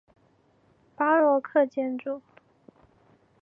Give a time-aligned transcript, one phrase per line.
[0.95, 2.23] 巴洛克建筑。